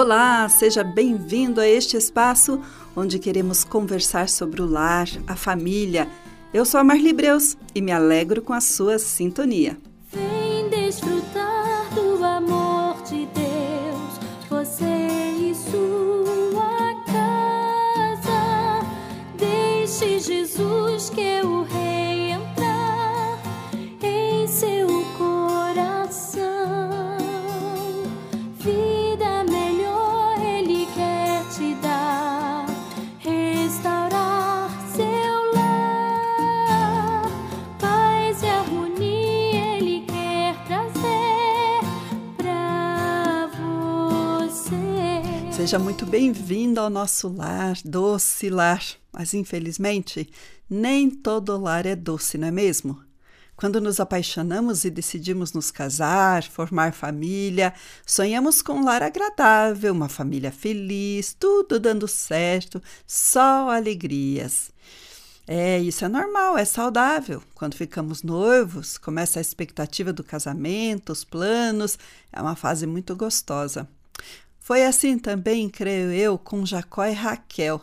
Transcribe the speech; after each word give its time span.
Olá, 0.00 0.48
seja 0.48 0.84
bem-vindo 0.84 1.60
a 1.60 1.66
este 1.66 1.96
espaço 1.96 2.62
onde 2.94 3.18
queremos 3.18 3.64
conversar 3.64 4.28
sobre 4.28 4.62
o 4.62 4.64
lar, 4.64 5.08
a 5.26 5.34
família. 5.34 6.06
Eu 6.54 6.64
sou 6.64 6.78
a 6.78 6.84
Marli 6.84 7.12
Breus 7.12 7.56
e 7.74 7.80
me 7.80 7.90
alegro 7.90 8.40
com 8.40 8.52
a 8.52 8.60
sua 8.60 8.96
sintonia. 9.00 9.76
Vem 10.12 10.68
desfrutar 10.68 11.92
do 11.92 12.24
amor 12.24 13.02
de 13.02 13.26
Deus, 13.26 14.20
você 14.48 14.84
e 15.40 15.52
sua 15.52 16.94
casa. 17.04 18.86
Deixe 19.36 20.20
Jesus 20.20 21.10
que 21.10 21.40
o 21.42 21.64
rei 21.64 21.87
Seja 45.68 45.78
muito 45.78 46.06
bem-vindo 46.06 46.80
ao 46.80 46.88
nosso 46.88 47.28
lar, 47.28 47.76
doce 47.84 48.48
lar. 48.48 48.82
Mas 49.12 49.34
infelizmente, 49.34 50.26
nem 50.66 51.10
todo 51.10 51.60
lar 51.60 51.84
é 51.84 51.94
doce, 51.94 52.38
não 52.38 52.48
é 52.48 52.50
mesmo? 52.50 52.98
Quando 53.54 53.78
nos 53.78 54.00
apaixonamos 54.00 54.86
e 54.86 54.90
decidimos 54.90 55.52
nos 55.52 55.70
casar, 55.70 56.42
formar 56.44 56.94
família, 56.94 57.74
sonhamos 58.06 58.62
com 58.62 58.76
um 58.76 58.84
lar 58.86 59.02
agradável, 59.02 59.92
uma 59.92 60.08
família 60.08 60.50
feliz, 60.50 61.36
tudo 61.38 61.78
dando 61.78 62.08
certo, 62.08 62.82
só 63.06 63.68
alegrias. 63.68 64.70
É, 65.46 65.78
isso 65.80 66.02
é 66.02 66.08
normal, 66.08 66.56
é 66.56 66.64
saudável. 66.64 67.42
Quando 67.54 67.74
ficamos 67.74 68.22
noivos, 68.22 68.96
começa 68.96 69.38
a 69.38 69.42
expectativa 69.42 70.14
do 70.14 70.24
casamento, 70.24 71.12
os 71.12 71.24
planos, 71.24 71.98
é 72.32 72.40
uma 72.40 72.56
fase 72.56 72.86
muito 72.86 73.14
gostosa. 73.14 73.86
Foi 74.68 74.84
assim 74.84 75.18
também, 75.18 75.66
creio 75.66 76.12
eu, 76.12 76.36
com 76.36 76.66
Jacó 76.66 77.02
e 77.06 77.14
Raquel, 77.14 77.80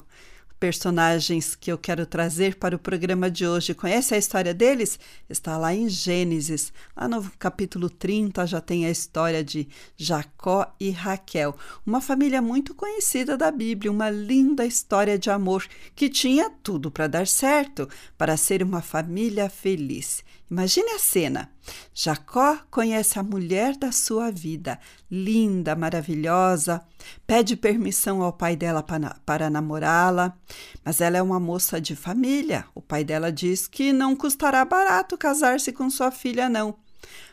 personagens 0.59 1.55
que 1.55 1.71
eu 1.71 1.79
quero 1.79 2.05
trazer 2.05 2.57
para 2.57 2.75
o 2.75 2.79
programa 2.79 3.27
de 3.27 3.47
hoje. 3.47 3.73
Conhece 3.73 4.13
a 4.13 4.19
história 4.19 4.53
deles? 4.53 4.99
Está 5.27 5.57
lá 5.57 5.73
em 5.73 5.89
Gênesis. 5.89 6.71
Lá 6.95 7.07
no 7.07 7.27
capítulo 7.39 7.89
30 7.89 8.45
já 8.45 8.61
tem 8.61 8.85
a 8.85 8.91
história 8.91 9.43
de 9.43 9.67
Jacó 9.97 10.75
e 10.79 10.91
Raquel, 10.91 11.57
uma 11.83 11.99
família 11.99 12.39
muito 12.39 12.75
conhecida 12.75 13.35
da 13.35 13.49
Bíblia, 13.49 13.91
uma 13.91 14.11
linda 14.11 14.63
história 14.63 15.17
de 15.17 15.31
amor 15.31 15.65
que 15.95 16.07
tinha 16.07 16.51
tudo 16.51 16.91
para 16.91 17.07
dar 17.07 17.25
certo, 17.25 17.89
para 18.15 18.37
ser 18.37 18.61
uma 18.61 18.83
família 18.83 19.49
feliz. 19.49 20.23
Imagine 20.51 20.91
a 20.91 20.99
cena. 20.99 21.54
Jacó 21.93 22.57
conhece 22.69 23.17
a 23.17 23.23
mulher 23.23 23.75
da 23.77 23.91
sua 23.91 24.31
vida, 24.31 24.79
linda, 25.09 25.75
maravilhosa, 25.75 26.81
pede 27.25 27.55
permissão 27.55 28.21
ao 28.21 28.33
pai 28.33 28.55
dela 28.55 28.83
para, 28.83 29.15
para 29.25 29.49
namorá-la, 29.49 30.37
mas 30.83 31.01
ela 31.01 31.17
é 31.17 31.21
uma 31.21 31.39
moça 31.39 31.79
de 31.79 31.95
família. 31.95 32.65
O 32.75 32.81
pai 32.81 33.03
dela 33.03 33.31
diz 33.31 33.67
que 33.67 33.93
não 33.93 34.15
custará 34.15 34.63
barato 34.65 35.17
casar-se 35.17 35.71
com 35.71 35.89
sua 35.89 36.11
filha, 36.11 36.49
não. 36.49 36.75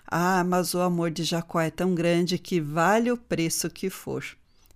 Ah, 0.06 0.44
mas 0.44 0.74
o 0.74 0.80
amor 0.80 1.10
de 1.10 1.24
Jacó 1.24 1.60
é 1.60 1.70
tão 1.70 1.94
grande 1.94 2.38
que 2.38 2.60
vale 2.60 3.10
o 3.10 3.16
preço 3.16 3.70
que 3.70 3.88
for. 3.88 4.24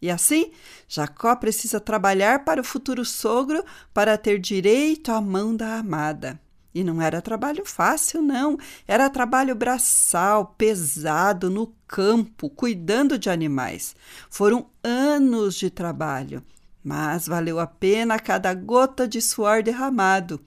E 0.01 0.11
assim, 0.11 0.51
Jacó 0.89 1.34
precisa 1.37 1.81
trabalhar 1.81 2.44
para 2.44 2.61
o 2.61 2.65
futuro 2.65 3.05
sogro 3.05 3.65
para 3.93 4.17
ter 4.19 4.38
direito 4.38 5.11
à 5.11 5.21
mão 5.21 5.55
da 5.55 5.78
amada. 5.78 6.41
E 6.76 6.84
não 6.84 7.00
era 7.00 7.22
trabalho 7.22 7.64
fácil, 7.64 8.20
não. 8.20 8.59
Era 8.87 9.09
trabalho 9.09 9.54
braçal, 9.54 10.54
pesado, 10.59 11.48
no 11.48 11.72
campo, 11.88 12.50
cuidando 12.50 13.19
de 13.19 13.31
animais. 13.31 13.97
Foram 14.28 14.66
anos 14.84 15.54
de 15.54 15.70
trabalho, 15.70 16.44
mas 16.84 17.26
valeu 17.26 17.59
a 17.59 17.66
pena 17.66 18.19
cada 18.19 18.53
gota 18.53 19.09
de 19.09 19.22
suor 19.22 19.62
derramado. 19.62 20.38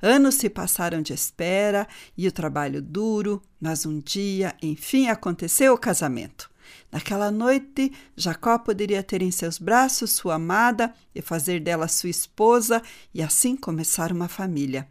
Anos 0.00 0.36
se 0.36 0.48
passaram 0.48 1.02
de 1.02 1.12
espera 1.12 1.86
e 2.16 2.26
o 2.26 2.32
trabalho 2.32 2.80
duro, 2.80 3.42
mas 3.60 3.84
um 3.84 4.00
dia, 4.00 4.54
enfim, 4.62 5.08
aconteceu 5.08 5.74
o 5.74 5.78
casamento. 5.78 6.48
Naquela 6.90 7.30
noite, 7.30 7.92
Jacó 8.16 8.56
poderia 8.56 9.02
ter 9.02 9.20
em 9.20 9.30
seus 9.30 9.58
braços 9.58 10.12
sua 10.12 10.36
amada 10.36 10.94
e 11.14 11.20
fazer 11.20 11.60
dela 11.60 11.88
sua 11.88 12.08
esposa 12.08 12.82
e 13.12 13.22
assim 13.22 13.54
começar 13.54 14.10
uma 14.12 14.28
família. 14.28 14.88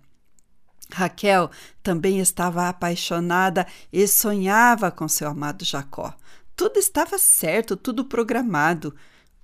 Raquel 0.94 1.50
também 1.82 2.20
estava 2.20 2.70
apaixonada 2.70 3.66
e 3.92 4.08
sonhava 4.08 4.92
com 4.92 5.08
seu 5.08 5.28
amado 5.28 5.66
Jacó. 5.66 6.14
Tudo 6.56 6.78
estava 6.78 7.18
certo, 7.18 7.76
tudo 7.76 8.06
programado. 8.06 8.96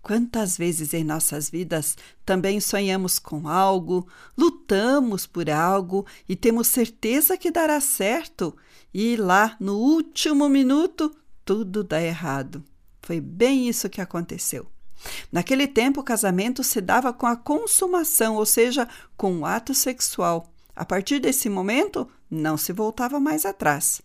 Quantas 0.01 0.57
vezes 0.57 0.93
em 0.93 1.03
nossas 1.03 1.49
vidas 1.49 1.97
também 2.25 2.59
sonhamos 2.61 3.19
com 3.19 3.47
algo, 3.47 4.07
lutamos 4.37 5.25
por 5.25 5.49
algo 5.49 6.05
e 6.27 6.35
temos 6.35 6.67
certeza 6.67 7.37
que 7.37 7.51
dará 7.51 7.81
certo, 7.81 8.55
e 8.93 9.17
lá 9.17 9.57
no 9.59 9.75
último 9.75 10.47
minuto 10.47 11.13
tudo 11.43 11.83
dá 11.83 12.01
errado. 12.01 12.63
Foi 13.01 13.19
bem 13.19 13.67
isso 13.67 13.89
que 13.89 13.99
aconteceu. 13.99 14.67
Naquele 15.31 15.67
tempo, 15.67 16.01
o 16.01 16.03
casamento 16.03 16.63
se 16.63 16.81
dava 16.81 17.11
com 17.11 17.25
a 17.25 17.35
consumação, 17.35 18.35
ou 18.35 18.45
seja, 18.45 18.87
com 19.17 19.39
o 19.39 19.45
ato 19.45 19.73
sexual. 19.73 20.47
A 20.79 20.85
partir 20.85 21.19
desse 21.19 21.49
momento, 21.49 22.09
não 22.31 22.55
se 22.55 22.71
voltava 22.71 23.19
mais 23.19 23.45
atrás. 23.45 24.01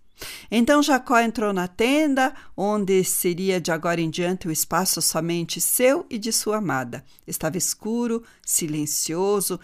Então 0.50 0.82
Jacó 0.82 1.20
entrou 1.20 1.52
na 1.52 1.68
tenda, 1.68 2.34
onde 2.56 3.04
seria 3.04 3.60
de 3.60 3.70
agora 3.70 4.00
em 4.00 4.10
diante 4.10 4.48
o 4.48 4.50
espaço 4.50 5.00
somente 5.00 5.60
seu 5.60 6.04
e 6.10 6.18
de 6.18 6.32
sua 6.32 6.56
amada. 6.56 7.04
Estava 7.28 7.56
escuro, 7.56 8.24
silencioso. 8.44 9.60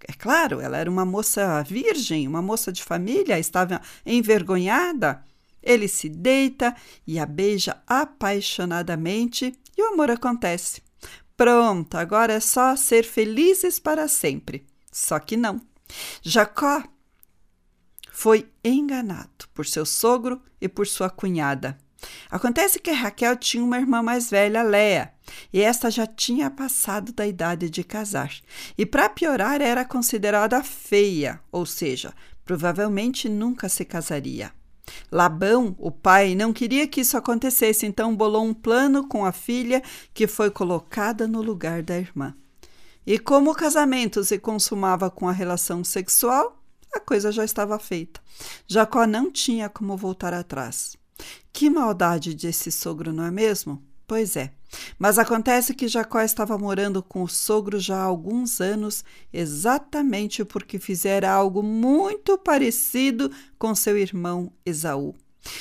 É 0.00 0.12
claro, 0.12 0.60
ela 0.60 0.76
era 0.76 0.90
uma 0.90 1.04
moça 1.04 1.62
virgem, 1.62 2.26
uma 2.26 2.42
moça 2.42 2.72
de 2.72 2.82
família, 2.82 3.38
estava 3.38 3.80
envergonhada. 4.04 5.22
Ele 5.62 5.86
se 5.86 6.08
deita 6.08 6.74
e 7.06 7.20
a 7.20 7.26
beija 7.26 7.80
apaixonadamente 7.86 9.56
e 9.76 9.82
o 9.82 9.92
amor 9.92 10.10
acontece. 10.10 10.82
Pronto, 11.36 11.94
agora 11.94 12.32
é 12.32 12.40
só 12.40 12.74
ser 12.74 13.04
felizes 13.04 13.78
para 13.78 14.08
sempre. 14.08 14.66
Só 14.90 15.20
que 15.20 15.36
não. 15.36 15.60
Jacó 16.22 16.82
foi 18.12 18.50
enganado 18.64 19.48
por 19.54 19.66
seu 19.66 19.86
sogro 19.86 20.42
e 20.60 20.68
por 20.68 20.86
sua 20.86 21.08
cunhada. 21.08 21.78
Acontece 22.30 22.78
que 22.78 22.90
Raquel 22.90 23.36
tinha 23.36 23.62
uma 23.62 23.78
irmã 23.78 24.02
mais 24.02 24.30
velha, 24.30 24.62
Léa, 24.62 25.12
e 25.52 25.60
esta 25.60 25.90
já 25.90 26.06
tinha 26.06 26.50
passado 26.50 27.12
da 27.12 27.26
idade 27.26 27.68
de 27.68 27.82
casar. 27.82 28.32
E 28.76 28.86
para 28.86 29.08
piorar, 29.08 29.60
era 29.60 29.84
considerada 29.84 30.62
feia, 30.62 31.40
ou 31.50 31.66
seja, 31.66 32.14
provavelmente 32.44 33.28
nunca 33.28 33.68
se 33.68 33.84
casaria. 33.84 34.52
Labão, 35.10 35.74
o 35.78 35.90
pai, 35.90 36.34
não 36.34 36.52
queria 36.52 36.86
que 36.86 37.02
isso 37.02 37.16
acontecesse, 37.16 37.84
então 37.84 38.16
bolou 38.16 38.44
um 38.44 38.54
plano 38.54 39.06
com 39.06 39.24
a 39.24 39.32
filha 39.32 39.82
que 40.14 40.26
foi 40.26 40.50
colocada 40.50 41.26
no 41.26 41.42
lugar 41.42 41.82
da 41.82 41.98
irmã. 41.98 42.34
E 43.06 43.18
como 43.18 43.50
o 43.50 43.54
casamento 43.54 44.22
se 44.22 44.38
consumava 44.38 45.10
com 45.10 45.28
a 45.28 45.32
relação 45.32 45.82
sexual, 45.82 46.62
a 46.94 47.00
coisa 47.00 47.32
já 47.32 47.44
estava 47.44 47.78
feita. 47.78 48.20
Jacó 48.66 49.06
não 49.06 49.30
tinha 49.30 49.68
como 49.68 49.96
voltar 49.96 50.32
atrás. 50.34 50.96
Que 51.52 51.68
maldade 51.68 52.34
desse 52.34 52.70
sogro, 52.70 53.12
não 53.12 53.24
é 53.24 53.30
mesmo? 53.30 53.82
Pois 54.06 54.36
é. 54.36 54.52
Mas 54.98 55.18
acontece 55.18 55.74
que 55.74 55.88
Jacó 55.88 56.20
estava 56.20 56.56
morando 56.58 57.02
com 57.02 57.22
o 57.22 57.28
sogro 57.28 57.78
já 57.78 57.96
há 57.98 58.02
alguns 58.04 58.60
anos, 58.60 59.04
exatamente 59.32 60.44
porque 60.44 60.78
fizera 60.78 61.30
algo 61.30 61.62
muito 61.62 62.36
parecido 62.38 63.30
com 63.58 63.74
seu 63.74 63.96
irmão 63.96 64.52
Esaú. 64.64 65.14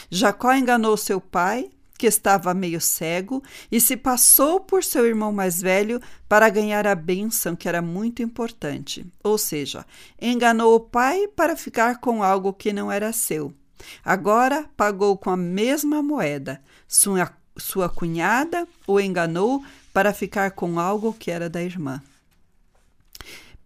Jacó 0.10 0.54
enganou 0.54 0.98
seu 0.98 1.22
pai, 1.22 1.70
que 1.98 2.08
estava 2.08 2.54
meio 2.54 2.80
cego, 2.80 3.44
e 3.72 3.82
se 3.82 3.98
passou 3.98 4.60
por 4.60 4.84
seu 4.84 5.06
irmão 5.06 5.34
mais 5.34 5.62
velho 5.62 6.00
para 6.30 6.50
ganhar 6.50 6.86
a 6.86 6.96
bênção 6.96 7.56
que 7.56 7.68
era 7.68 7.82
muito 7.82 8.22
importante. 8.22 9.06
Ou 9.24 9.38
seja, 9.38 9.86
enganou 10.22 10.76
o 10.76 10.80
pai 10.80 11.28
para 11.28 11.58
ficar 11.58 12.00
com 12.00 12.24
algo 12.24 12.54
que 12.54 12.72
não 12.72 12.92
era 12.92 13.12
seu. 13.12 13.54
Agora 14.04 14.66
pagou 14.76 15.18
com 15.18 15.30
a 15.30 15.38
mesma 15.38 16.02
moeda. 16.02 16.62
Sua, 16.88 17.32
sua 17.58 17.90
cunhada 17.90 18.68
o 18.86 19.00
enganou 19.00 19.64
para 19.92 20.14
ficar 20.14 20.52
com 20.52 20.80
algo 20.80 21.14
que 21.14 21.32
era 21.32 21.50
da 21.50 21.62
irmã. 21.62 22.02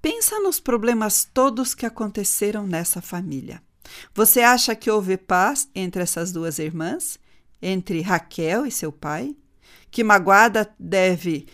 Pensa 0.02 0.40
nos 0.40 0.60
problemas 0.60 1.28
todos 1.32 1.76
que 1.76 1.86
aconteceram 1.86 2.66
nessa 2.66 3.02
família. 3.02 3.62
Você 4.16 4.42
acha 4.42 4.76
que 4.76 4.90
houve 4.90 5.18
paz 5.18 5.70
entre 5.76 6.02
essas 6.02 6.32
duas 6.32 6.58
irmãs? 6.58 7.20
Entre 7.62 8.02
Raquel 8.02 8.66
e 8.66 8.72
seu 8.72 8.92
pai? 8.92 9.36
Que 9.90 10.04
magoada 10.04 10.74
deve 10.80 11.48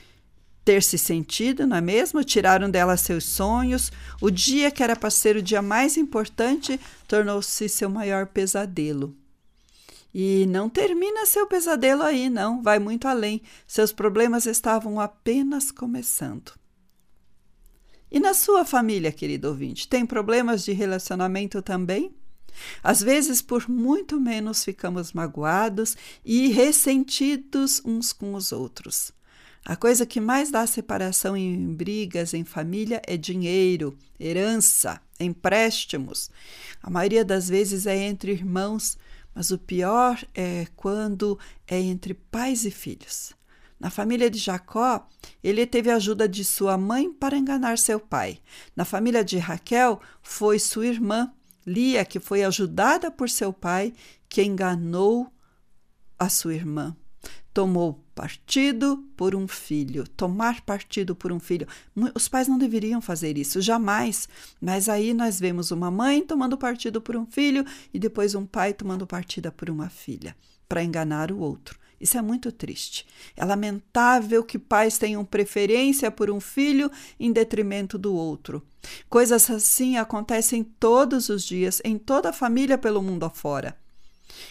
ter 0.63 0.83
se 0.83 0.97
sentido, 0.97 1.65
não 1.65 1.77
é 1.77 1.81
mesmo? 1.81 2.23
Tiraram 2.23 2.69
dela 2.69 2.97
seus 2.97 3.23
sonhos. 3.23 3.91
O 4.21 4.29
dia 4.29 4.69
que 4.69 4.83
era 4.83 4.95
para 4.95 5.09
ser 5.09 5.37
o 5.37 5.41
dia 5.41 5.61
mais 5.61 5.95
importante 5.95 6.79
tornou-se 7.07 7.69
seu 7.69 7.89
maior 7.89 8.27
pesadelo. 8.27 9.15
E 10.13 10.45
não 10.47 10.67
termina 10.67 11.25
seu 11.25 11.47
pesadelo 11.47 12.03
aí, 12.03 12.29
não, 12.29 12.61
vai 12.61 12.79
muito 12.79 13.07
além. 13.07 13.41
Seus 13.65 13.93
problemas 13.93 14.45
estavam 14.45 14.99
apenas 14.99 15.71
começando. 15.71 16.51
E 18.11 18.19
na 18.19 18.33
sua 18.33 18.65
família, 18.65 19.11
querido 19.11 19.49
ouvinte, 19.49 19.87
tem 19.87 20.05
problemas 20.05 20.63
de 20.63 20.71
relacionamento 20.71 21.61
também? 21.61 22.13
Às 22.83 23.01
vezes, 23.01 23.41
por 23.41 23.69
muito 23.69 24.19
menos, 24.19 24.63
ficamos 24.63 25.13
magoados 25.13 25.95
e 26.23 26.47
ressentidos 26.49 27.81
uns 27.85 28.13
com 28.13 28.33
os 28.33 28.51
outros. 28.51 29.11
A 29.65 29.75
coisa 29.75 30.05
que 30.05 30.21
mais 30.21 30.49
dá 30.49 30.65
separação 30.65 31.35
em 31.35 31.73
brigas 31.73 32.33
em 32.33 32.45
família 32.45 33.01
é 33.05 33.17
dinheiro, 33.17 33.97
herança, 34.17 35.01
empréstimos. 35.19 36.31
A 36.81 36.89
maioria 36.89 37.25
das 37.25 37.49
vezes 37.49 37.85
é 37.85 37.97
entre 37.97 38.31
irmãos, 38.31 38.97
mas 39.35 39.51
o 39.51 39.57
pior 39.57 40.23
é 40.33 40.67
quando 40.75 41.37
é 41.67 41.77
entre 41.79 42.13
pais 42.13 42.63
e 42.63 42.71
filhos. 42.71 43.35
Na 43.79 43.89
família 43.89 44.29
de 44.29 44.39
Jacó, 44.39 45.07
ele 45.43 45.65
teve 45.67 45.91
a 45.91 45.97
ajuda 45.97 46.27
de 46.27 46.43
sua 46.43 46.77
mãe 46.77 47.11
para 47.11 47.37
enganar 47.37 47.77
seu 47.77 47.99
pai. 47.99 48.39
Na 48.75 48.85
família 48.85 49.23
de 49.23 49.37
Raquel, 49.37 50.01
foi 50.23 50.57
sua 50.57 50.87
irmã, 50.87 51.31
Lia, 51.67 52.05
que 52.05 52.17
foi 52.17 52.45
ajudada 52.45 53.11
por 53.11 53.29
seu 53.29 53.51
pai, 53.51 53.93
que 54.29 54.41
enganou 54.41 55.27
a 56.17 56.29
sua 56.29 56.55
irmã. 56.55 56.95
Tomou 57.53 58.01
partido 58.15 59.03
por 59.17 59.35
um 59.35 59.47
filho, 59.47 60.07
tomar 60.07 60.61
partido 60.61 61.15
por 61.15 61.31
um 61.31 61.39
filho. 61.39 61.67
Os 62.15 62.27
pais 62.27 62.47
não 62.47 62.57
deveriam 62.57 63.01
fazer 63.01 63.37
isso, 63.37 63.61
jamais. 63.61 64.29
Mas 64.61 64.87
aí 64.87 65.13
nós 65.13 65.39
vemos 65.39 65.69
uma 65.71 65.91
mãe 65.91 66.23
tomando 66.25 66.57
partido 66.57 67.01
por 67.01 67.17
um 67.17 67.25
filho 67.25 67.65
e 67.93 67.99
depois 67.99 68.33
um 68.33 68.45
pai 68.45 68.73
tomando 68.73 69.05
partida 69.05 69.51
por 69.51 69.69
uma 69.69 69.89
filha, 69.89 70.35
para 70.67 70.83
enganar 70.83 71.31
o 71.31 71.39
outro. 71.39 71.79
Isso 71.99 72.17
é 72.17 72.21
muito 72.21 72.51
triste. 72.51 73.05
É 73.35 73.43
lamentável 73.43 74.43
que 74.43 74.59
pais 74.59 74.97
tenham 74.97 75.25
preferência 75.25 76.11
por 76.11 76.29
um 76.29 76.39
filho 76.39 76.91
em 77.19 77.31
detrimento 77.31 77.97
do 77.97 78.13
outro. 78.13 78.61
Coisas 79.09 79.49
assim 79.49 79.97
acontecem 79.97 80.63
todos 80.63 81.29
os 81.29 81.43
dias, 81.43 81.81
em 81.83 81.97
toda 81.97 82.29
a 82.29 82.33
família 82.33 82.77
pelo 82.77 83.01
mundo 83.01 83.25
afora. 83.25 83.75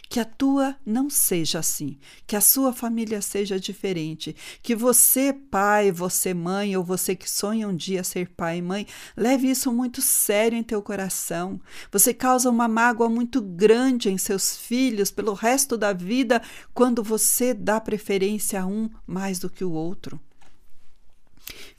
Que 0.08 0.20
a 0.20 0.24
tua 0.24 0.76
não 0.84 1.10
seja 1.10 1.58
assim, 1.58 1.98
que 2.26 2.36
a 2.36 2.40
sua 2.40 2.72
família 2.72 3.20
seja 3.20 3.58
diferente, 3.60 4.34
que 4.62 4.74
você, 4.74 5.32
pai, 5.32 5.92
você, 5.92 6.32
mãe, 6.32 6.76
ou 6.76 6.82
você 6.82 7.14
que 7.14 7.28
sonha 7.28 7.68
um 7.68 7.76
dia 7.76 8.02
ser 8.02 8.28
pai 8.30 8.58
e 8.58 8.62
mãe, 8.62 8.86
leve 9.16 9.50
isso 9.50 9.72
muito 9.72 10.00
sério 10.00 10.56
em 10.56 10.62
teu 10.62 10.82
coração. 10.82 11.60
Você 11.92 12.12
causa 12.14 12.50
uma 12.50 12.68
mágoa 12.68 13.08
muito 13.08 13.40
grande 13.40 14.10
em 14.10 14.18
seus 14.18 14.56
filhos 14.56 15.10
pelo 15.10 15.34
resto 15.34 15.76
da 15.76 15.92
vida 15.92 16.42
quando 16.74 17.02
você 17.02 17.52
dá 17.52 17.80
preferência 17.80 18.60
a 18.60 18.66
um 18.66 18.90
mais 19.06 19.38
do 19.38 19.50
que 19.50 19.64
o 19.64 19.72
outro. 19.72 20.20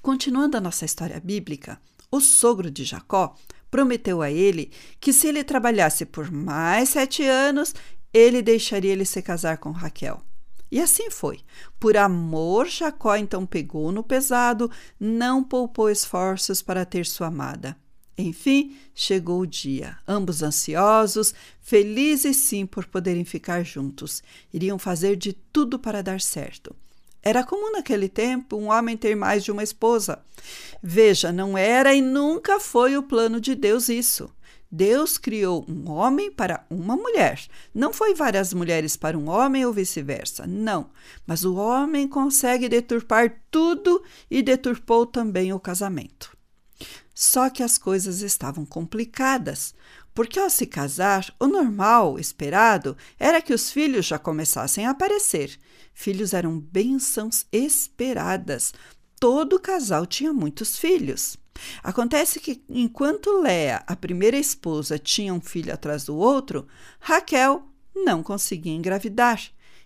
Continuando 0.02 0.56
a 0.56 0.62
nossa 0.62 0.86
história 0.86 1.20
bíblica, 1.20 1.80
o 2.10 2.22
sogro 2.22 2.72
de 2.72 2.86
Jacó 2.86 3.36
prometeu 3.70 4.22
a 4.22 4.32
ele 4.32 4.72
que, 5.00 5.14
se 5.14 5.28
ele 5.28 5.44
trabalhasse 5.44 6.06
por 6.06 6.32
mais 6.32 6.90
sete 6.90 7.24
anos, 7.24 7.74
ele 8.14 8.42
deixaria 8.42 8.92
ele 8.92 9.06
se 9.06 9.22
casar 9.22 9.58
com 9.58 9.72
Raquel. 9.72 10.22
E 10.72 10.82
assim 10.82 11.10
foi. 11.10 11.40
Por 11.80 11.96
amor, 11.96 12.68
Jacó 12.68 13.16
então 13.16 13.46
pegou 13.46 13.92
no 13.92 14.04
pesado, 14.04 14.70
não 15.00 15.44
poupou 15.44 15.90
esforços 15.90 16.62
para 16.62 16.86
ter 16.86 17.06
sua 17.06 17.28
amada. 17.28 17.78
Enfim, 18.18 18.76
chegou 18.96 19.42
o 19.42 19.48
dia. 19.48 19.98
Ambos 20.08 20.42
ansiosos, 20.42 21.34
felizes 21.62 22.38
sim 22.38 22.66
por 22.66 22.86
poderem 22.86 23.24
ficar 23.24 23.64
juntos. 23.64 24.24
Iriam 24.52 24.80
fazer 24.80 25.16
de 25.16 25.34
tudo 25.34 25.78
para 25.78 26.02
dar 26.02 26.20
certo. 26.20 26.76
Era 27.22 27.44
comum 27.44 27.72
naquele 27.72 28.08
tempo 28.08 28.56
um 28.56 28.70
homem 28.70 28.96
ter 28.96 29.16
mais 29.16 29.44
de 29.44 29.52
uma 29.52 29.64
esposa. 29.64 30.20
Veja, 30.82 31.32
não 31.32 31.58
era 31.58 31.94
e 31.94 32.02
nunca 32.02 32.60
foi 32.60 32.98
o 32.98 33.04
plano 33.04 33.42
de 33.42 33.56
Deus 33.56 33.90
isso. 33.90 34.30
Deus 34.70 35.18
criou 35.18 35.66
um 35.68 35.90
homem 35.90 36.30
para 36.30 36.66
uma 36.70 36.96
mulher. 36.96 37.42
Não 37.74 37.94
foi 37.94 38.14
várias 38.14 38.54
mulheres 38.54 38.98
para 38.98 39.18
um 39.18 39.30
homem 39.30 39.66
ou 39.66 39.72
vice-versa. 39.72 40.46
Não. 40.46 40.90
Mas 41.26 41.46
o 41.46 41.56
homem 41.56 42.08
consegue 42.08 42.68
deturpar 42.68 43.42
tudo 43.50 44.04
e 44.30 44.42
deturpou 44.42 45.06
também 45.06 45.54
o 45.54 45.60
casamento. 45.60 46.36
Só 47.16 47.50
que 47.50 47.64
as 47.64 47.78
coisas 47.78 48.22
estavam 48.22 48.66
complicadas, 48.66 49.74
porque 50.14 50.40
ao 50.40 50.50
se 50.50 50.68
casar, 50.68 51.34
o 51.40 51.48
normal, 51.48 52.20
esperado, 52.20 52.96
era 53.18 53.42
que 53.42 53.54
os 53.54 53.72
filhos 53.72 54.06
já 54.06 54.20
começassem 54.20 54.86
a 54.86 54.92
aparecer. 54.92 55.58
Filhos 56.00 56.32
eram 56.32 56.60
bênçãos 56.60 57.48
esperadas. 57.52 58.72
Todo 59.20 59.60
casal 59.60 60.06
tinha 60.06 60.32
muitos 60.32 60.78
filhos. 60.78 61.38
Acontece 61.82 62.40
que, 62.40 62.64
enquanto 62.70 63.42
Léa, 63.42 63.84
a 63.88 63.96
primeira 63.96 64.38
esposa, 64.38 65.00
tinha 65.00 65.34
um 65.34 65.42
filho 65.42 65.74
atrás 65.74 66.06
do 66.06 66.16
outro, 66.16 66.68
Raquel 67.00 67.68
não 67.96 68.22
conseguia 68.22 68.76
engravidar. 68.76 69.42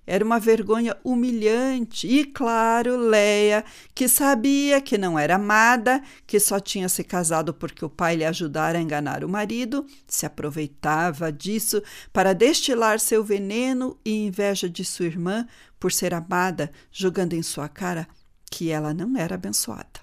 Era 0.06 0.26
uma 0.26 0.40
vergonha 0.40 0.98
humilhante. 1.04 2.08
E, 2.08 2.26
claro, 2.26 2.98
Leia, 2.98 3.64
que 3.94 4.08
sabia 4.08 4.82
que 4.82 4.98
não 4.98 5.18
era 5.18 5.36
amada, 5.36 6.02
que 6.26 6.40
só 6.40 6.60
tinha 6.60 6.90
se 6.90 7.04
casado 7.04 7.54
porque 7.54 7.86
o 7.86 7.90
pai 7.90 8.16
lhe 8.16 8.26
ajudara 8.26 8.78
a 8.78 8.82
enganar 8.82 9.24
o 9.24 9.30
marido, 9.30 9.86
se 10.08 10.26
aproveitava 10.26 11.32
disso 11.32 11.82
para 12.12 12.34
destilar 12.34 13.00
seu 13.00 13.24
veneno 13.24 13.98
e 14.04 14.26
inveja 14.26 14.70
de 14.70 14.84
sua 14.84 15.06
irmã 15.06 15.48
por 15.80 15.92
ser 15.92 16.14
amada, 16.14 16.72
jogando 16.92 17.34
em 17.34 17.44
sua 17.44 17.70
cara 17.70 18.08
que 18.50 18.70
ela 18.70 18.94
não 18.94 19.18
era 19.18 19.36
abençoada. 19.36 20.02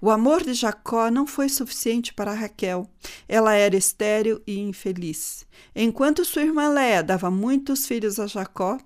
O 0.00 0.10
amor 0.10 0.42
de 0.42 0.54
Jacó 0.54 1.10
não 1.10 1.26
foi 1.26 1.48
suficiente 1.48 2.12
para 2.12 2.34
Raquel. 2.34 2.88
Ela 3.28 3.54
era 3.54 3.76
estéril 3.76 4.42
e 4.46 4.58
infeliz. 4.58 5.46
Enquanto 5.74 6.24
sua 6.24 6.42
irmã 6.42 6.68
Léa 6.68 7.02
dava 7.02 7.30
muitos 7.30 7.86
filhos 7.86 8.18
a 8.18 8.26
Jacó, 8.26 8.78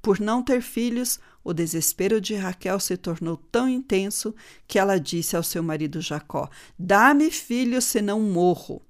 por 0.00 0.20
não 0.20 0.42
ter 0.42 0.62
filhos, 0.62 1.20
o 1.42 1.52
desespero 1.52 2.20
de 2.20 2.34
Raquel 2.34 2.78
se 2.78 2.96
tornou 2.96 3.36
tão 3.36 3.68
intenso 3.68 4.34
que 4.66 4.78
ela 4.78 4.98
disse 4.98 5.36
ao 5.36 5.42
seu 5.42 5.62
marido 5.62 6.00
Jacó: 6.00 6.48
Dá-me 6.78 7.30
filhos, 7.30 7.84
senão 7.84 8.20
morro. 8.20 8.82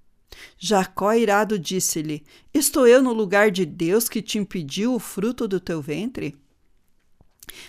Jacó, 0.58 1.12
irado, 1.12 1.58
disse-lhe: 1.58 2.24
Estou 2.52 2.86
eu 2.86 3.02
no 3.02 3.12
lugar 3.12 3.50
de 3.50 3.64
Deus 3.64 4.08
que 4.08 4.22
te 4.22 4.38
impediu 4.38 4.94
o 4.94 4.98
fruto 4.98 5.46
do 5.46 5.60
teu 5.60 5.80
ventre? 5.80 6.36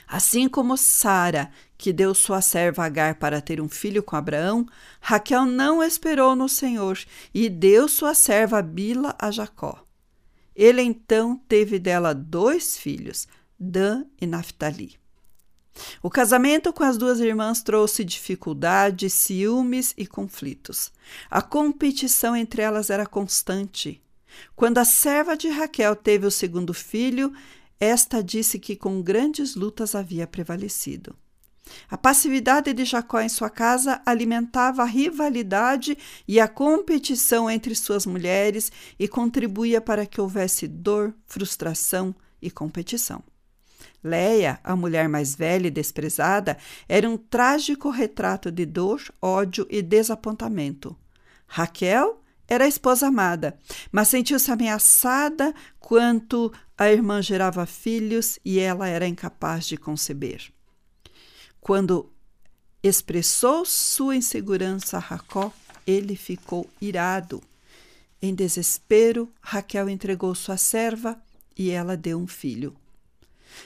Assim 0.08 0.50
como 0.50 0.76
Sara, 0.76 1.52
que 1.78 1.94
deu 1.94 2.14
sua 2.14 2.42
serva 2.42 2.84
Agar 2.84 3.16
para 3.16 3.42
ter 3.42 3.62
um 3.62 3.70
filho 3.70 4.04
com 4.04 4.16
Abraão, 4.16 4.68
Raquel 5.00 5.46
não 5.46 5.82
esperou 5.82 6.36
no 6.36 6.50
Senhor 6.50 7.00
e 7.34 7.50
deu 7.50 7.88
sua 7.88 8.14
serva 8.14 8.62
Bila 8.62 9.16
a 9.18 9.32
Jacó. 9.32 9.86
Ele 10.60 10.82
então 10.82 11.38
teve 11.48 11.80
dela 11.80 12.12
dois 12.12 12.78
filhos, 12.78 13.30
Dan 13.58 14.04
e 14.20 14.28
Naphtali. 14.28 14.98
O 16.04 16.10
casamento 16.10 16.74
com 16.74 16.84
as 16.84 16.98
duas 16.98 17.22
irmãs 17.22 17.62
trouxe 17.62 18.04
dificuldades, 18.04 19.14
ciúmes 19.14 19.94
e 19.96 20.06
conflitos. 20.06 20.92
A 21.32 21.42
competição 21.42 22.36
entre 22.36 22.62
elas 22.62 22.90
era 22.90 23.06
constante. 23.06 24.04
Quando 24.54 24.80
a 24.80 24.84
serva 24.84 25.38
de 25.38 25.48
Raquel 25.48 25.96
teve 25.96 26.26
o 26.26 26.32
segundo 26.32 26.74
filho, 26.74 27.34
esta 27.80 28.22
disse 28.22 28.60
que 28.60 28.76
com 28.76 29.02
grandes 29.02 29.56
lutas 29.56 29.96
havia 29.96 30.28
prevalecido. 30.28 31.16
A 31.90 31.98
passividade 31.98 32.74
de 32.74 32.86
Jacó 32.86 33.20
em 33.20 33.30
sua 33.30 33.50
casa 33.50 34.02
alimentava 34.06 34.84
a 34.84 34.86
rivalidade 34.86 35.98
e 36.28 36.40
a 36.40 36.48
competição 36.48 37.50
entre 37.50 37.74
suas 37.76 38.06
mulheres 38.06 38.72
e 38.98 39.08
contribuía 39.08 39.82
para 39.82 40.06
que 40.06 40.22
houvesse 40.22 40.68
dor, 40.68 41.14
frustração 41.26 42.16
e 42.42 42.50
competição. 42.50 43.24
Leia, 44.04 44.60
a 44.64 44.76
mulher 44.76 45.10
mais 45.10 45.36
velha 45.36 45.68
e 45.68 45.72
desprezada, 45.72 46.58
era 46.88 47.10
um 47.10 47.18
trágico 47.18 47.90
retrato 47.90 48.52
de 48.52 48.66
dor, 48.66 49.02
ódio 49.22 49.68
e 49.70 49.82
desapontamento. 49.82 50.96
Raquel 51.46 52.22
era 52.48 52.64
a 52.64 52.68
esposa 52.68 53.08
amada, 53.08 53.58
mas 53.92 54.08
sentiu-se 54.08 54.50
ameaçada 54.52 55.54
quanto 55.80 56.52
a 56.78 56.90
irmã 56.90 57.22
gerava 57.22 57.66
filhos 57.66 58.40
e 58.44 58.60
ela 58.60 58.88
era 58.88 59.08
incapaz 59.08 59.66
de 59.66 59.78
conceber. 59.78 60.52
Quando 61.62 62.12
expressou 62.82 63.66
sua 63.66 64.16
insegurança 64.16 64.98
a 64.98 65.02
Jacó, 65.02 65.52
ele 65.86 66.16
ficou 66.16 66.68
irado. 66.82 67.42
Em 68.22 68.34
desespero, 68.34 69.30
Raquel 69.42 69.90
entregou 69.90 70.34
sua 70.36 70.58
serva 70.58 71.22
e 71.58 71.70
ela 71.70 71.96
deu 71.96 72.18
um 72.18 72.28
filho. 72.28 72.76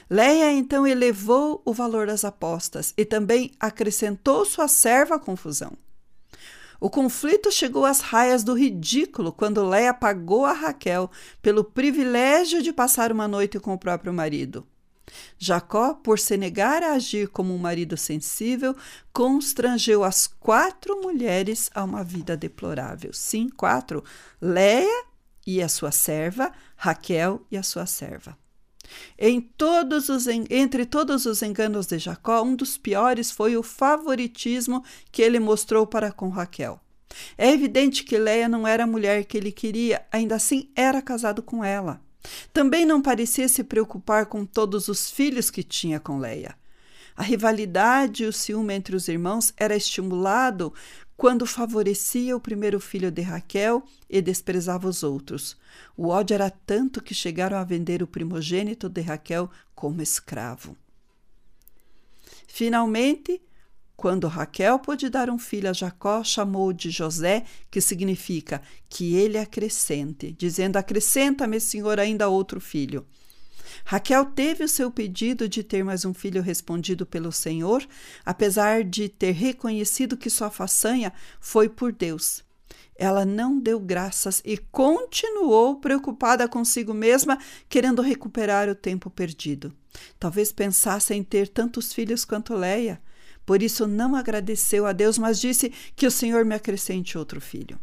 Leia 0.08 0.52
então 0.52 0.86
elevou 0.86 1.60
o 1.64 1.72
valor 1.72 2.06
das 2.06 2.24
apostas 2.24 2.92
e 2.96 3.04
também 3.04 3.52
acrescentou 3.60 4.44
sua 4.44 4.68
serva 4.68 5.16
à 5.16 5.18
confusão. 5.18 5.72
O 6.80 6.90
conflito 6.90 7.50
chegou 7.50 7.84
às 7.84 8.00
raias 8.00 8.42
do 8.42 8.54
ridículo 8.54 9.32
quando 9.32 9.66
Leia 9.66 9.94
pagou 9.94 10.44
a 10.44 10.52
Raquel 10.52 11.10
pelo 11.40 11.64
privilégio 11.64 12.62
de 12.62 12.72
passar 12.72 13.12
uma 13.12 13.28
noite 13.28 13.58
com 13.58 13.72
o 13.72 13.78
próprio 13.78 14.12
marido. 14.12 14.66
Jacó, 15.38 15.94
por 15.94 16.18
se 16.18 16.36
negar 16.36 16.82
a 16.82 16.92
agir 16.92 17.28
como 17.28 17.54
um 17.54 17.58
marido 17.58 17.96
sensível, 17.96 18.74
constrangeu 19.12 20.02
as 20.02 20.26
quatro 20.26 21.00
mulheres 21.02 21.70
a 21.74 21.84
uma 21.84 22.02
vida 22.02 22.36
deplorável. 22.36 23.12
Sim, 23.12 23.48
quatro: 23.48 24.02
Leia 24.40 25.04
e 25.46 25.62
a 25.62 25.68
sua 25.68 25.92
serva, 25.92 26.52
Raquel 26.76 27.46
e 27.50 27.56
a 27.56 27.62
sua 27.62 27.86
serva. 27.86 28.36
Em 29.18 29.40
todos 29.40 30.08
os, 30.08 30.26
entre 30.26 30.84
todos 30.84 31.26
os 31.26 31.42
enganos 31.42 31.86
de 31.86 31.98
Jacó, 31.98 32.42
um 32.42 32.54
dos 32.54 32.76
piores 32.76 33.30
foi 33.30 33.56
o 33.56 33.62
favoritismo 33.62 34.84
que 35.10 35.22
ele 35.22 35.40
mostrou 35.40 35.86
para 35.86 36.12
com 36.12 36.28
Raquel. 36.28 36.80
É 37.38 37.50
evidente 37.50 38.04
que 38.04 38.18
Leia 38.18 38.48
não 38.48 38.66
era 38.66 38.84
a 38.84 38.88
mulher 38.88 39.24
que 39.24 39.36
ele 39.36 39.52
queria, 39.52 40.04
ainda 40.10 40.34
assim 40.34 40.70
era 40.74 41.00
casado 41.00 41.42
com 41.42 41.64
ela. 41.64 42.03
Também 42.52 42.84
não 42.84 43.02
parecia 43.02 43.48
se 43.48 43.62
preocupar 43.64 44.26
com 44.26 44.44
todos 44.44 44.88
os 44.88 45.10
filhos 45.10 45.50
que 45.50 45.62
tinha 45.62 46.00
com 46.00 46.18
Leia. 46.18 46.56
A 47.16 47.22
rivalidade 47.22 48.24
e 48.24 48.26
o 48.26 48.32
ciúme 48.32 48.74
entre 48.74 48.96
os 48.96 49.06
irmãos 49.06 49.52
era 49.56 49.76
estimulado 49.76 50.72
quando 51.16 51.46
favorecia 51.46 52.36
o 52.36 52.40
primeiro 52.40 52.80
filho 52.80 53.10
de 53.10 53.22
Raquel 53.22 53.84
e 54.10 54.20
desprezava 54.20 54.88
os 54.88 55.02
outros. 55.02 55.56
O 55.96 56.08
ódio 56.08 56.34
era 56.34 56.50
tanto 56.50 57.02
que 57.02 57.14
chegaram 57.14 57.56
a 57.56 57.64
vender 57.64 58.02
o 58.02 58.06
primogênito 58.06 58.88
de 58.88 59.00
Raquel 59.00 59.48
como 59.74 60.02
escravo. 60.02 60.76
Finalmente, 62.48 63.40
quando 63.96 64.28
Raquel 64.28 64.78
pôde 64.78 65.08
dar 65.08 65.30
um 65.30 65.38
filho 65.38 65.70
a 65.70 65.72
Jacó, 65.72 66.22
chamou 66.24 66.72
de 66.72 66.90
José, 66.90 67.44
que 67.70 67.80
significa 67.80 68.60
que 68.88 69.14
ele 69.14 69.38
acrescente, 69.38 70.32
dizendo: 70.32 70.76
Acrescenta-me, 70.76 71.60
Senhor, 71.60 72.00
ainda 72.00 72.28
outro 72.28 72.60
filho. 72.60 73.06
Raquel 73.84 74.26
teve 74.26 74.64
o 74.64 74.68
seu 74.68 74.90
pedido 74.90 75.48
de 75.48 75.62
ter 75.62 75.84
mais 75.84 76.04
um 76.04 76.14
filho 76.14 76.42
respondido 76.42 77.04
pelo 77.04 77.32
Senhor, 77.32 77.86
apesar 78.24 78.84
de 78.84 79.08
ter 79.08 79.32
reconhecido 79.32 80.16
que 80.16 80.30
sua 80.30 80.50
façanha 80.50 81.12
foi 81.40 81.68
por 81.68 81.92
Deus. 81.92 82.44
Ela 82.96 83.24
não 83.24 83.58
deu 83.58 83.80
graças 83.80 84.40
e 84.44 84.56
continuou 84.56 85.80
preocupada 85.80 86.48
consigo 86.48 86.94
mesma, 86.94 87.38
querendo 87.68 88.00
recuperar 88.00 88.68
o 88.68 88.74
tempo 88.74 89.10
perdido. 89.10 89.74
Talvez 90.18 90.52
pensasse 90.52 91.12
em 91.12 91.22
ter 91.22 91.48
tantos 91.48 91.92
filhos 91.92 92.24
quanto 92.24 92.54
Leia. 92.54 93.00
Por 93.44 93.62
isso 93.62 93.86
não 93.86 94.16
agradeceu 94.16 94.86
a 94.86 94.92
Deus, 94.92 95.18
mas 95.18 95.40
disse 95.40 95.70
que 95.94 96.06
o 96.06 96.10
Senhor 96.10 96.44
me 96.44 96.54
acrescente 96.54 97.18
outro 97.18 97.40
filho. 97.40 97.78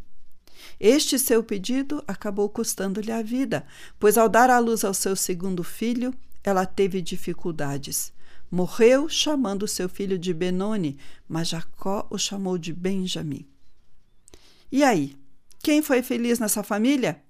Este 0.78 1.18
seu 1.18 1.42
pedido 1.42 2.02
acabou 2.06 2.48
custando-lhe 2.48 3.12
a 3.12 3.22
vida, 3.22 3.64
pois 3.98 4.18
ao 4.18 4.28
dar 4.28 4.50
à 4.50 4.58
luz 4.58 4.84
ao 4.84 4.94
seu 4.94 5.14
segundo 5.14 5.62
filho, 5.62 6.12
ela 6.42 6.66
teve 6.66 7.00
dificuldades. 7.00 8.12
Morreu 8.50 9.08
chamando 9.08 9.66
seu 9.66 9.88
filho 9.88 10.18
de 10.18 10.34
Benoni, 10.34 10.98
mas 11.28 11.48
Jacó 11.48 12.06
o 12.10 12.18
chamou 12.18 12.58
de 12.58 12.72
Benjamim. 12.72 13.46
E 14.70 14.82
aí, 14.82 15.16
quem 15.62 15.80
foi 15.80 16.02
feliz 16.02 16.38
nessa 16.38 16.62
família? 16.62 17.22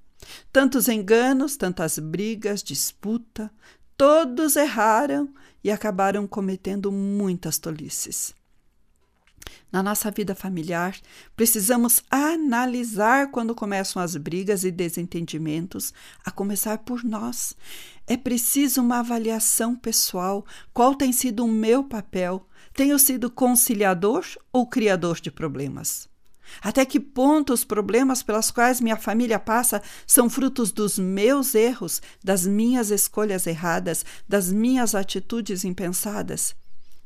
Tantos 0.53 0.89
enganos, 0.89 1.57
tantas 1.57 1.99
brigas, 1.99 2.63
disputa, 2.63 3.53
todos 3.97 4.57
erraram 4.57 5.33
e 5.63 5.71
acabaram 5.71 6.27
cometendo 6.27 6.91
muitas 6.91 7.59
tolices. 7.59 8.35
Na 9.71 9.83
nossa 9.83 10.11
vida 10.11 10.35
familiar, 10.35 10.95
precisamos 11.35 12.03
analisar 12.11 13.31
quando 13.31 13.55
começam 13.55 14.03
as 14.03 14.17
brigas 14.17 14.65
e 14.65 14.71
desentendimentos, 14.71 15.95
a 16.25 16.31
começar 16.31 16.79
por 16.79 17.03
nós. 17.03 17.57
É 18.07 18.17
preciso 18.17 18.83
uma 18.83 18.99
avaliação 18.99 19.75
pessoal. 19.75 20.45
Qual 20.75 20.95
tem 20.95 21.13
sido 21.13 21.45
o 21.45 21.49
meu 21.49 21.85
papel? 21.85 22.47
Tenho 22.75 22.99
sido 22.99 23.31
conciliador 23.31 24.25
ou 24.53 24.67
criador 24.67 25.21
de 25.21 25.31
problemas? 25.31 26.12
Até 26.61 26.85
que 26.85 27.01
ponto 27.01 27.53
os 27.53 27.65
problemas 27.65 28.23
pelos 28.23 28.51
quais 28.51 28.81
minha 28.81 28.97
família 28.97 29.39
passa 29.39 29.83
são 30.07 30.29
frutos 30.29 30.71
dos 30.71 30.99
meus 30.99 31.55
erros, 31.55 32.03
das 32.23 32.47
minhas 32.47 32.91
escolhas 32.91 33.47
erradas, 33.47 34.05
das 34.29 34.53
minhas 34.53 34.95
atitudes 34.95 35.65
impensadas? 35.65 36.55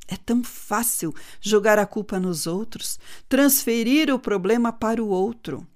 É 0.08 0.16
tão 0.16 0.42
fácil 0.44 1.14
jogar 1.40 1.78
a 1.78 1.86
culpa 1.86 2.20
nos 2.20 2.46
outros, 2.46 2.98
transferir 3.28 4.12
o 4.12 4.18
problema 4.18 4.72
para 4.72 5.02
o 5.02 5.08
outro. 5.08 5.66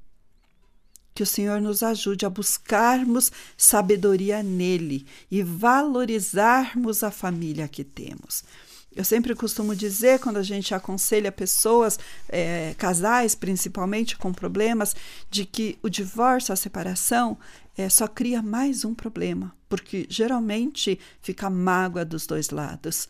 Que 1.12 1.23
o 1.23 1.26
Senhor 1.26 1.61
nos 1.61 1.83
ajude 1.83 2.25
a 2.25 2.31
buscarmos 2.31 3.33
sabedoria 3.57 4.43
nele 4.43 5.05
e 5.31 5.43
valorizarmos 5.43 7.02
a 7.02 7.11
família 7.11 7.67
que 7.67 7.83
temos. 7.83 8.45
Eu 8.94 9.04
sempre 9.04 9.35
costumo 9.35 9.75
dizer, 9.76 10.18
quando 10.18 10.38
a 10.38 10.42
gente 10.42 10.75
aconselha 10.75 11.30
pessoas, 11.30 11.99
é, 12.28 12.75
casais 12.76 13.35
principalmente 13.35 14.16
com 14.16 14.32
problemas, 14.32 14.97
de 15.30 15.44
que 15.44 15.78
o 15.82 15.88
divórcio, 15.88 16.52
a 16.52 16.56
separação, 16.56 17.38
é, 17.76 17.88
só 17.88 18.09
cria 18.09 18.42
mais 18.42 18.85
um 18.85 18.92
problema, 18.92 19.54
porque 19.68 20.06
geralmente 20.09 20.99
fica 21.23 21.49
mágoa 21.49 22.04
dos 22.04 22.26
dois 22.26 22.50
lados 22.50 23.09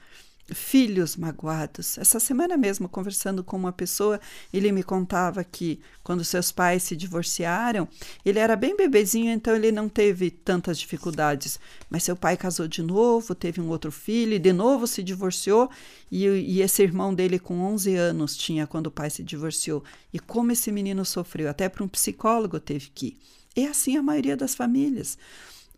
filhos 0.55 1.17
magoados. 1.17 1.99
Essa 1.99 2.21
semana 2.21 2.57
mesmo, 2.57 2.89
conversando 2.89 3.43
com 3.43 3.57
uma 3.57 3.73
pessoa, 3.73 4.21
ele 4.53 4.73
me 4.73 4.83
contava 4.83 5.43
que 5.45 5.81
quando 6.03 6.25
seus 6.25 6.51
pais 6.51 6.83
se 6.83 6.97
divorciaram, 6.97 7.89
ele 8.25 8.39
era 8.39 8.57
bem 8.57 8.77
bebezinho, 8.77 9.31
então 9.31 9.55
ele 9.55 9.71
não 9.73 9.89
teve 9.89 10.31
tantas 10.31 10.79
dificuldades. 10.79 11.59
Mas 11.89 12.03
seu 12.03 12.17
pai 12.17 12.37
casou 12.37 12.67
de 12.67 12.83
novo, 12.83 13.35
teve 13.35 13.61
um 13.61 13.69
outro 13.69 13.93
filho, 13.93 14.35
e 14.35 14.39
de 14.39 14.53
novo 14.53 14.87
se 14.87 15.03
divorciou, 15.03 15.71
e, 16.11 16.27
e 16.27 16.63
esse 16.63 16.83
irmão 16.83 17.15
dele 17.15 17.39
com 17.39 17.61
11 17.61 17.95
anos 17.97 18.37
tinha 18.37 18.67
quando 18.67 18.89
o 18.89 18.91
pai 18.91 19.11
se 19.11 19.23
divorciou. 19.23 19.83
E 20.13 20.19
como 20.19 20.53
esse 20.53 20.71
menino 20.73 21.05
sofreu, 21.05 21.49
até 21.49 21.69
para 21.69 21.85
um 21.85 21.89
psicólogo 21.89 22.59
teve 22.59 22.91
que 22.95 23.07
ir. 23.07 23.19
É 23.57 23.67
assim 23.67 23.97
a 23.97 24.03
maioria 24.03 24.37
das 24.37 24.55
famílias 24.55 25.19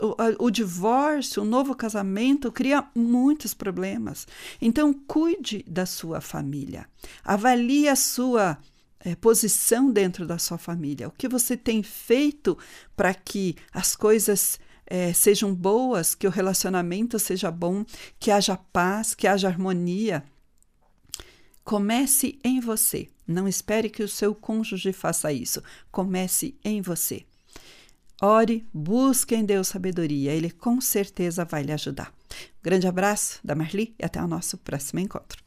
o, 0.02 0.46
o 0.46 0.50
divórcio, 0.50 1.42
o 1.42 1.46
novo 1.46 1.74
casamento 1.74 2.50
cria 2.50 2.84
muitos 2.94 3.54
problemas. 3.54 4.26
Então, 4.60 4.92
cuide 4.92 5.64
da 5.66 5.86
sua 5.86 6.20
família. 6.20 6.86
Avalie 7.24 7.88
a 7.88 7.94
sua 7.94 8.58
é, 9.00 9.14
posição 9.14 9.90
dentro 9.90 10.26
da 10.26 10.38
sua 10.38 10.58
família. 10.58 11.08
O 11.08 11.12
que 11.12 11.28
você 11.28 11.56
tem 11.56 11.82
feito 11.82 12.58
para 12.96 13.14
que 13.14 13.56
as 13.72 13.94
coisas 13.94 14.58
é, 14.86 15.12
sejam 15.12 15.54
boas, 15.54 16.14
que 16.14 16.26
o 16.26 16.30
relacionamento 16.30 17.18
seja 17.18 17.50
bom, 17.50 17.84
que 18.18 18.30
haja 18.30 18.56
paz, 18.56 19.14
que 19.14 19.26
haja 19.26 19.48
harmonia. 19.48 20.24
Comece 21.64 22.38
em 22.42 22.60
você. 22.60 23.08
Não 23.26 23.46
espere 23.46 23.88
que 23.88 24.02
o 24.02 24.08
seu 24.08 24.34
cônjuge 24.34 24.92
faça 24.92 25.32
isso. 25.32 25.62
Comece 25.90 26.56
em 26.64 26.82
você. 26.82 27.24
Ore, 28.24 28.64
busque 28.72 29.34
em 29.34 29.44
Deus 29.44 29.66
sabedoria, 29.66 30.30
Ele 30.30 30.48
com 30.48 30.80
certeza 30.80 31.44
vai 31.44 31.64
lhe 31.64 31.72
ajudar. 31.72 32.14
grande 32.62 32.86
abraço 32.86 33.40
da 33.42 33.52
Marli 33.52 33.96
e 33.98 34.04
até 34.04 34.22
o 34.22 34.28
nosso 34.28 34.56
próximo 34.58 35.00
encontro. 35.00 35.42